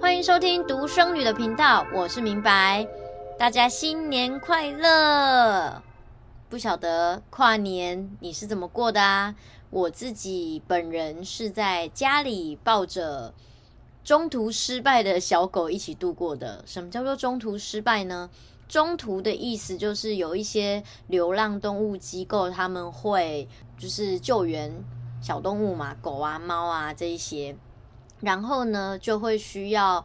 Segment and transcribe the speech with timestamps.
[0.00, 2.86] 欢迎收听独生女的频道，我是明白，
[3.36, 5.82] 大家新年快乐！
[6.48, 9.34] 不晓得跨年你是怎么过的啊？
[9.70, 13.34] 我自己本人是在家里抱着
[14.04, 16.62] 中途失败的小狗一起度过的。
[16.64, 18.30] 什么叫做中途失败呢？
[18.68, 24.72] 中途的意思就是有一些流浪动物机构，他们会就是救援
[25.20, 27.56] 小动物嘛，狗啊、猫啊这一些，
[28.20, 30.04] 然后呢就会需要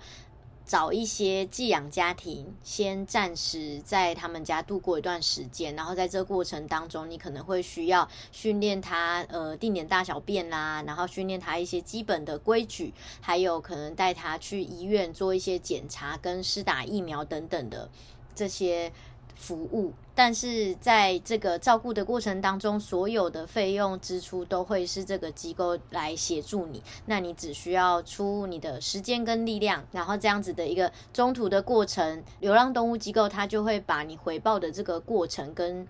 [0.65, 17.89] 找一些寄养家庭，先暂时在他们家度过一段时间，然后在这个过程当中，你可能会需要训练它呃定点大小便啦，然后训练它一些基本的规矩，还有可能带它去医院做一些检查跟施打疫苗等等的。
[18.33, 18.91] 这些
[19.35, 26.81] 服务，但是在这个照顾的过程当中，所有的费用支出都会是这个机构来协助你。
[27.05, 35.87] 那你只需要出你的时间跟力量，然后这样子的一个中途的过程，流浪动物机构它就会把你回报的这个过程跟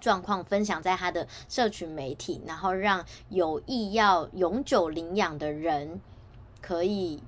[0.00, 6.00] 状况分享在他的社群媒体，然后让有意要永久领养的人
[6.60, 7.22] 可以。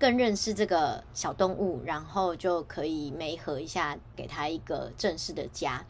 [0.00, 5.84] 更认识这个小动物，然后就可以媒合一下，给他一个正式的家。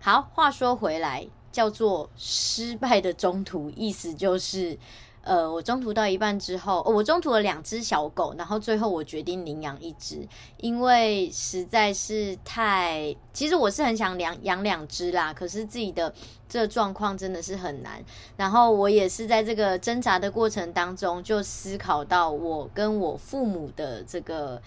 [0.00, 4.78] 好，话说回来，叫做失败的中途，意思就是。
[5.22, 10.26] 呃，我中途到一半之后，我中途了两只小狗，然后最后我决定领养一只，
[10.56, 13.14] 因为实在是太……
[13.32, 16.12] 其实我是很想养养两只啦，可是自己的
[16.48, 18.02] 这状况真的是很难。
[18.36, 24.60] 然后我也是在这个挣扎的过程当中，就思考到我跟我父母的这个。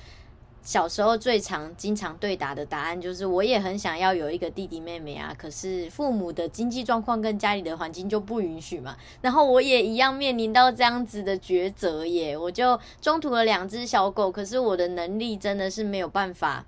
[0.64, 8.96] 小时候最常、经常对答的答案就是，我也很想要有一个弟弟妹妹啊，可是父母的经济状况跟家里的环境就不允许嘛。
[9.22, 16.66] 然后我也一样面临到这样子的抉择耶，我就中途了两只小狗，可是我的能力真的是没有办法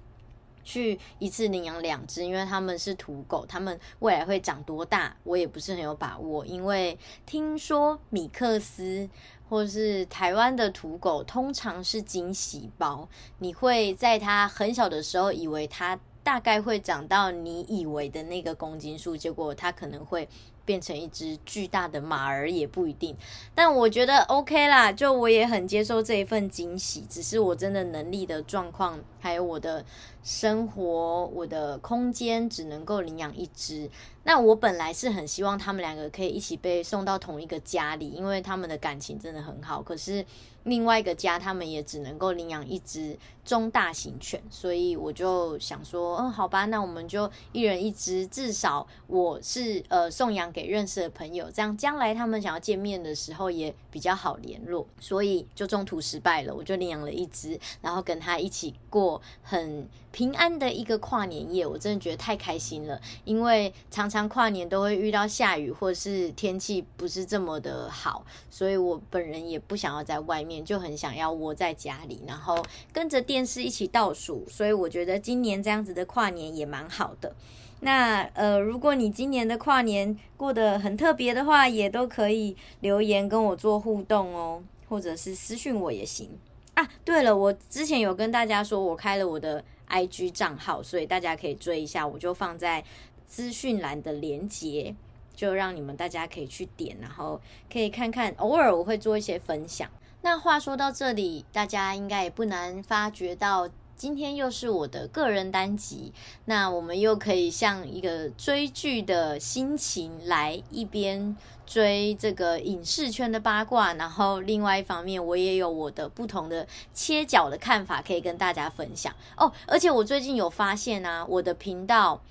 [0.65, 6.45] 去一次领养两只，因为他们是土狗，他们未来会长多大，我也不是很有把握。
[6.45, 9.09] 因为听说米克斯。
[9.47, 20.27] 或是台湾的土狗通常是惊喜包，你会在它很小的时候以为它大概会长到你以为的那个公斤数，结果它可能会
[20.65, 23.15] 变成一只巨大的马儿也不一定。
[23.53, 29.85] 但我觉得 OK 啦，就我也很接受这一份惊喜，只是我真的能力的状况，还有我的
[30.23, 33.89] 生活，我的空间只能够领养一只。
[34.23, 39.83] 那我本来是很希望他们两个可以一起被送到同一个家里，因为他们的感情真的很好。
[39.83, 40.25] 可是
[40.63, 54.87] 另外一个家，他们也只能够领养一只中大型犬，所以我就想说，嗯，好吧，那我们就一人一只，至少我是呃送养给认识的朋友，这样将来他们想要见面的时候也比较好联络。
[54.99, 61.65] 所以就中途失败了，我就领养了一只，然后跟他一起过很平安的一个跨年夜。
[61.65, 64.29] 我真的觉得太开心了，因为常常。
[64.35, 72.61] 跨年都会遇到下雨，或是天气不是这么的好，所以我本人也不想要在外面，就很想要窝在家里，然后
[72.91, 74.45] 跟着电视一起倒数。
[74.49, 77.33] 所以我觉得今年这样子的跨年也蛮好的。
[77.79, 86.29] 那呃，如果你今年的跨年过得很特别的话，也都可以留言跟我做互动哦，或者是私讯我也行
[86.73, 86.87] 啊。
[87.03, 92.83] 对了，我之前有跟大家说我开了我的 IG 账号，所以大家可以追一下，我就放在。
[93.27, 94.95] 资讯栏的连接，
[95.35, 97.41] 就让你们大家可以去点，然后
[97.73, 98.31] 可以看看。
[98.37, 99.89] 偶尔我会做一些分享。
[100.21, 106.13] 那话说到这里，大家应该也不难发觉到，今天又是我的个人单集。
[106.45, 111.35] 那我们又可以像一个追剧的心情来一边
[111.65, 119.51] 追这个影视圈的八卦，然后另外一方面，我也有我的不同的切角的看法可以跟大家分享哦。
[119.67, 122.21] 而且我最近有发现啊，我的频道。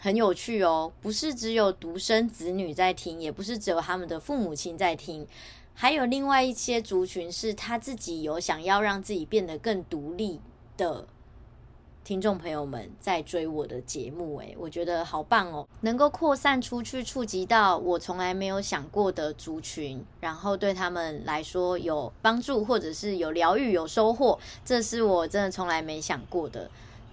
[0.00, 5.24] 很有趣哦，不是只有独生子女在听，也不是只有他们的父母亲在听，
[5.74, 10.40] 还有另外一些族群是他自己有想要让自己变得更独立
[10.76, 11.06] 的
[12.04, 26.68] 听众朋友们在追我的节目，诶，我觉得好棒哦，能够扩散出去，触及到我从来没有想过的族群，然后对他们来说有帮助，或者是有疗愈、有收获，这是我真的从来没想过的，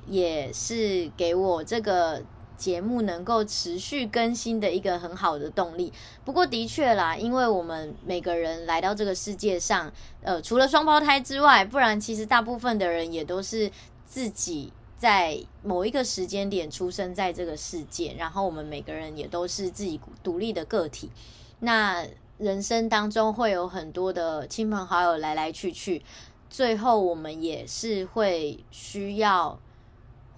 [0.08, 2.24] 也是给我这个。
[2.60, 5.94] 节目能够持续更新的一个很好的动力。
[6.26, 9.90] 不过的确啦，因为我们每个人来到这个世界上，
[10.22, 13.72] 呃，除了双胞胎之外，不然其实大部分的人也都是
[14.10, 18.16] 自己在某一个时间点出生在这个世界。
[18.18, 21.12] 然后我们每个人也都是自己独立的个体。
[21.60, 22.06] 那
[22.40, 26.04] 人生当中会有很多的亲朋好友来来去去，
[26.50, 29.60] 最后我们也是会需要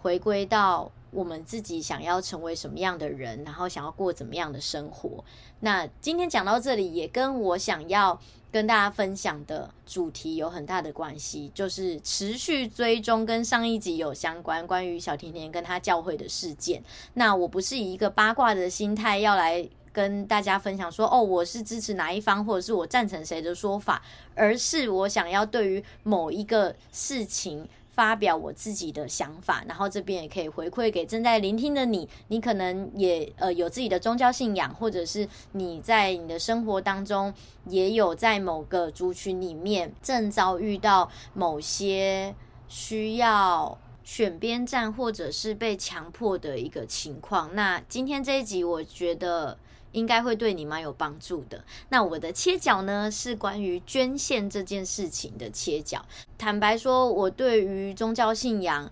[0.01, 5.23] 回归到我们自己想要成为什么样的人，然后想要过怎么样的生活。
[5.59, 8.19] 那今天讲到这里，也跟我想要
[8.51, 16.83] 跟大家分享的主题有很大的关系，就是持续追踪跟上一集有相关，关于小甜甜跟她教会的事件。
[17.13, 19.67] 那我不是以一个八卦的心态要来。
[19.93, 24.01] 跟大家分享说，哦，我是支持哪一方，或者是我赞成谁的说法，
[24.33, 37.33] 而是我想要对于某一个事情发表我自己的想法，然后这边也可以回馈给正在聆听的你，你可能也呃有自己的宗教信仰，或者是你在你的生活当中
[37.65, 42.33] 也有在某个族群里面正遭遇到某些
[42.67, 43.77] 需要。
[44.03, 47.53] 选边站，或者是被强迫的一个情况。
[47.55, 49.57] 那今天这一集，我觉得
[49.91, 51.63] 应该会对你蛮有帮助的。
[51.89, 56.05] 那我的切角呢，是关于捐献这件事情的切角。
[56.37, 58.91] 坦白说，我对于宗教信仰。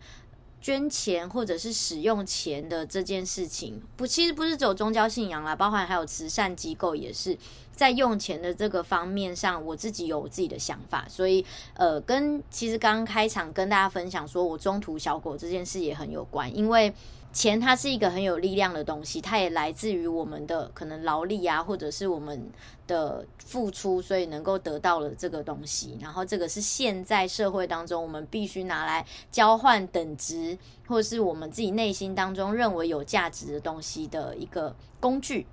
[0.61, 7.35] 捐钱或者是使用钱的这件事情，不，其实不是只有宗教信仰啦，包含还有慈善机构也是
[7.71, 11.45] 在用钱的这个方面上，我自己有我自己的想法，所以
[11.75, 16.93] 呃，跟其实刚刚开场跟大家分享说我中途小狗这件事也很有关，因为。
[17.31, 22.49] 钱它是一个很有力量的东西，它也来自于我们的可能劳力啊，或者是我们
[22.87, 25.97] 的付出，所以能够得到了这个东西。
[26.01, 35.45] 然后这个是现在社会当中我们必须拿来交换等值，或是我们自己内心当中认为有价值的东西的一个工具。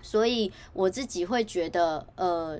[0.00, 2.58] 所以我自己会觉得，呃，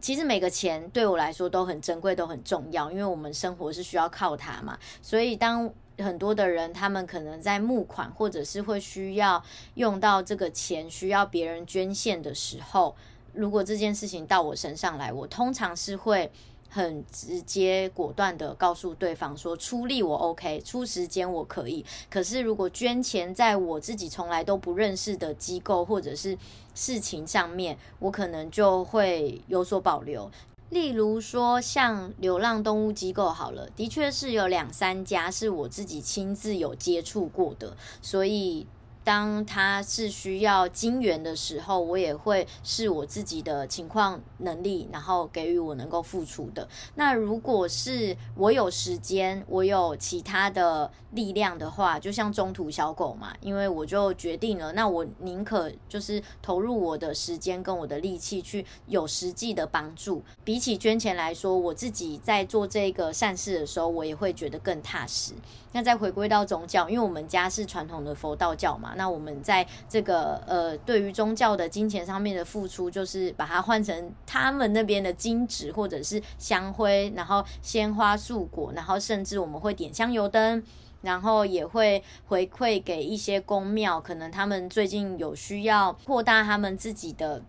[0.00, 4.76] 其实每个钱对我来说都很珍贵，都很重要，因为我们生活是需要靠它嘛。
[5.00, 9.42] 所以当很多的人，他们可能在募款，或者是会需要
[9.74, 12.94] 用到这个钱，需要别人捐献的时候，
[13.32, 16.30] 如果这件事情到我身上来，我通常是会
[16.68, 21.84] 很直接果断的告诉对方说，出力我 OK，出时间我可以。
[22.10, 26.36] 可是如果捐钱在我自己从来都不认识的机构或者是
[26.74, 30.30] 事情上面，我可能就会有所保留。
[30.72, 38.66] 例如说，像流浪动物机构好了，的确是有两三家是我自己亲自有接触过的，所以。
[39.04, 46.68] 当他是需要金援的时候，我也会是我自己的情况能力，然后给予我能够付出的。
[46.94, 65.32] 那如果是我有时间，我有其他的力量的话，就像中途小狗嘛，因为我就决定了，那我宁可就是投入我的时间跟我的力气去有实际的帮助，比起捐钱来说，我自己在做这个善事的时候，我也会觉得更踏实。
[65.72, 80.62] 那再回归到宗教，因为我们家是传统的佛道教嘛，那我们在这个呃，对于宗教的金钱上面的付出，就是把它换成他们那边的金纸或者是香灰，然后鲜花素果，然后甚至我们会点香油灯，
[81.00, 87.42] 然后也会回馈给一些宫庙，可能他们最近有需要扩大他们自己的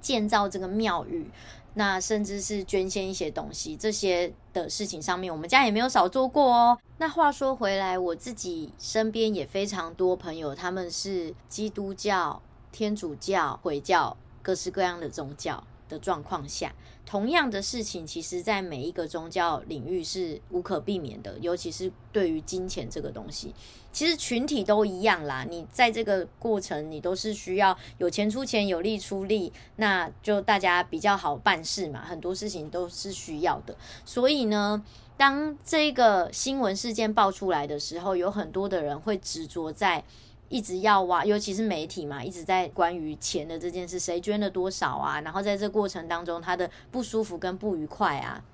[0.00, 1.30] 建造这个庙宇。
[1.74, 6.78] 那甚至是捐献一些东西，这些的事情上面，我们家也没有少做过哦。
[6.98, 15.62] 那话说回来，我自己身边也非常多朋友，他们是基督教、天主教、回教，各式各样的宗教。
[15.90, 16.72] 的状况下，
[17.04, 23.52] 同样的事情，其实在每一个宗教领域是无可避免的，尤其是对于金钱这个东西，
[23.92, 25.44] 其实群体都一样啦。
[25.46, 32.04] 你在这个过程，你都是需要有钱出钱，有力出力，那就大家比较好办事嘛。
[32.04, 34.82] 很多事情都是需要的，所以呢，
[35.16, 40.04] 当这个新闻事件爆出来的时候，有很多的人会执着在。
[40.50, 45.18] 一直要挖，尤其是媒体嘛，一直在关于钱的这件事，谁捐了多少啊？
[45.22, 48.44] 然后在这过程当中，他的不舒服跟不愉快啊。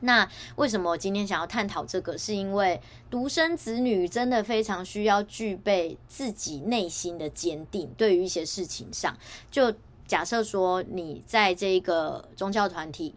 [0.00, 2.18] 那为什么我今天想要探讨这个？
[2.18, 9.16] 是因为独生子女真的非常需要具备自己内心的坚定，对于一些事情上，
[9.50, 9.72] 就
[10.06, 13.14] 假设说你在这个宗教团体。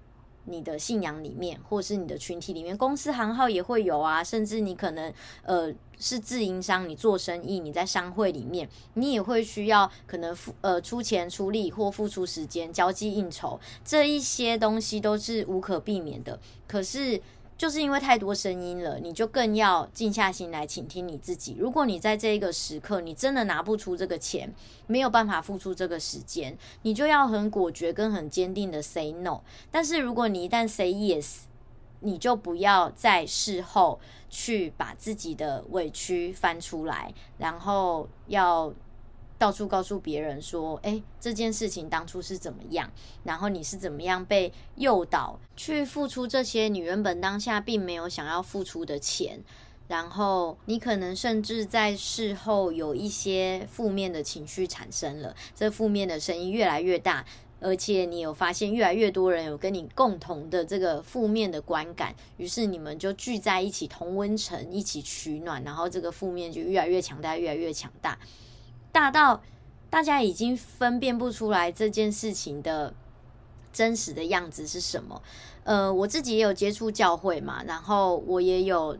[0.50, 5.14] 你的信仰里面，或是你的群体里面，公司行号也会有啊，甚至你可能
[5.44, 16.40] 呃是自营商，你做生意，你在商会里面，你也会需要可能付呃出钱出力或付出时间交际应酬，这一些东西都是无可避免的。
[16.68, 17.22] 可是。
[17.60, 21.58] 就是因为太多声音了，你就更要静下心来倾听你自己。
[21.60, 24.50] 如果你在这一个时刻，你真的拿不出这个钱，
[24.88, 29.42] 没有办法付出这个时间，你就要很果决跟很坚定的 say no。
[29.70, 31.40] 但是如果你一旦 say yes，
[32.00, 34.00] 你就不要在事后
[34.30, 38.74] 去把自己的委屈翻出来，然后要
[39.40, 42.92] 到处告诉别人说，诶，这件事情当初是怎么样，
[43.24, 49.40] 然后你是怎么样被诱导去付出这些你原本当下并没有想要付出的钱，
[49.88, 57.26] 然后你可能甚至在事后有一些负面的情绪产生了，这负面的声音越来越大。
[57.62, 68.18] 而且你有发现越来越多人有跟你共同的这个负面的观感，于是你们就聚在一起同温层一起取暖，然后这个负面就越来越强大，越来越强大，
[68.92, 69.42] 大到
[69.90, 72.94] 大家已经分辨不出来这件事情的
[73.72, 75.22] 真实的样子是什么。
[75.64, 78.98] 呃，我自己也有接触教会嘛，然后我也有。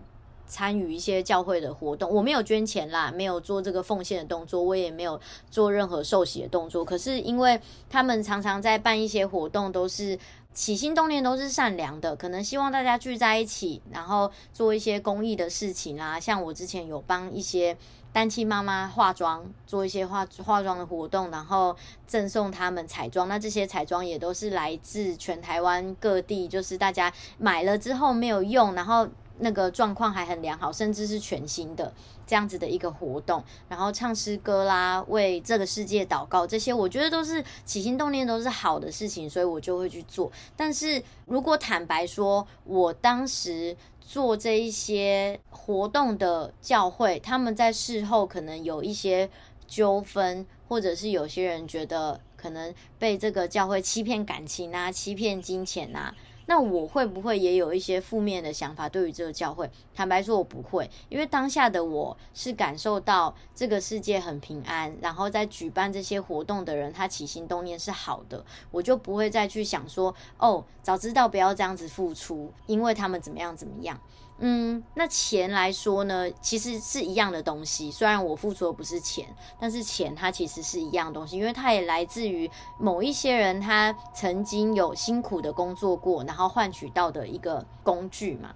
[0.52, 6.84] 参与一些教会的活动，我没有捐钱啦，没有做这个奉献的动作，我也没有做任何受洗的动作。
[6.84, 10.18] 可是因为他们常常在办一些活动，都是
[10.52, 16.20] 起心动念都是善良的，可能希望大家聚在一起，然后做一些公益的事情啦。
[16.20, 17.78] 像我之前有帮一些
[18.12, 21.76] 单亲妈妈化妆，做一些化化妆的活动，然后
[22.08, 23.28] 赠送他们彩妆。
[23.28, 29.08] 那这些彩妆也都是来自全台湾各地，就是大家买了之后没有用，然后。
[29.42, 31.94] 那个状况还很良好，甚至是全新的
[32.28, 40.30] 这样子的一个活动，然后唱诗歌啦，为这个世界祷告，这些我觉得都是起心动念都是好的事情，所以我就会去做。
[40.58, 49.30] 但是如果坦白说，我当时做这一些活动的教会，他们在事后可能有一些
[49.68, 56.16] 纠纷，或者是有些人觉得可能被这个教会欺骗感情啊，欺骗金钱啊。
[56.50, 58.90] 那我会不会也有一些负面的想法？
[58.90, 74.02] 对于这个教会，坦白说，我不会，因为当下的我是感受到这个世界很平安，然后在举办这些活动的人，他起心动念是好的，我就不会再去想说，哦，早知道不要这样子付出，因为他们怎么样怎么样。
[74.42, 77.92] 嗯，那钱来说呢，其实是一样的东西。
[77.92, 79.28] 虽然我付出的不是钱，
[79.60, 88.56] 但是钱它其实是一样东西，因为它也来自于某一些人他曾经有辛苦的工作过，然后换取到的一个工具嘛。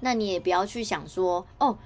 [0.00, 1.76] 那你也不要去想说，哦，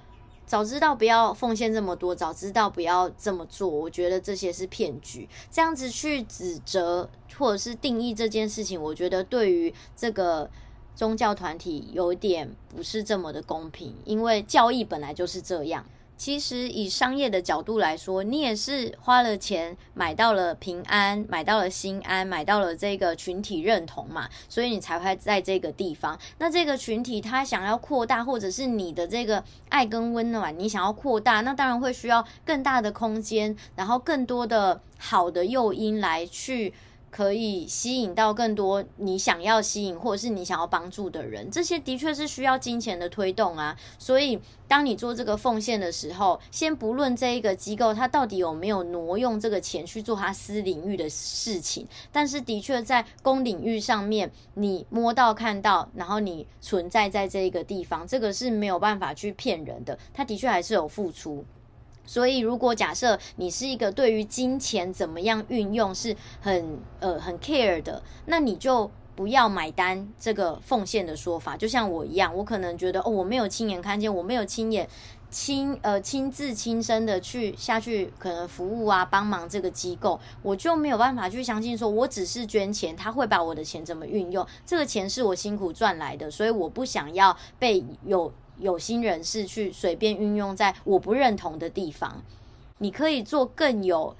[0.46, 3.68] 早知道不要奉献这么多，早知道不要这么做。
[3.68, 5.28] 我觉得这些是骗局。
[5.50, 10.48] 这样子去指责或者是定义这件事情，我觉得对于这个。
[10.98, 15.86] 宗教团体有点不是这么的公平，因为教义本来就是这样。
[16.16, 26.18] 其实以商业的角度来说，你也是花了钱买到了平安，买到了心安，买到了这个群体认同嘛，所以你才会在这个地方。
[26.38, 36.74] 那这个群体他想要扩大，或者是你的这个爱跟温暖，你想要扩大，那当然会需要更大的空间，然后更多的好的诱因来去。
[37.10, 43.76] 可以吸引到更多你想要吸引或者是你想要帮助的人，这些的确是需要金钱的推动啊。
[43.98, 61.44] 所以，当你做这个奉献的时候，先不论这一个机构它到底有没有挪用这个钱去做它私领域的事情，但是的确在公领域上面，你摸到看到，然后你存在在这一个地方，这个是没有办法去骗人的，它的确还是有付出。
[62.08, 71.54] 所以，如果假设你是一个对于金钱怎么样运用是很呃很 care 的，那你就不要买单这个奉献的说法。
[71.54, 74.88] 就像我一样，我可能觉得哦，我没有亲眼看见，我没有亲眼
[75.30, 84.46] 亲呃亲自亲身的去下去可能服务啊帮忙这个机构，我就没有办法去相信说，我只是捐钱，他会把我的钱怎么运用？
[84.64, 88.32] 这个钱是我辛苦赚来的，所以我不想要被有。
[88.58, 92.22] 有心人士去随便运用在我不认同的地方，
[92.78, 94.16] 你可以做更有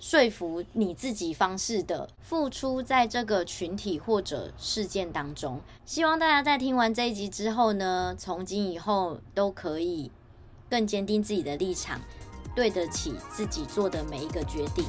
[0.00, 5.60] 说服你自己方式的付出，在这个群体或者事件当中。
[5.84, 10.10] 希望大家在听完这一集之后呢，从今以后都可以
[10.68, 12.00] 更坚定自己的立场，
[12.56, 14.84] 对得起自己做的每一个决定。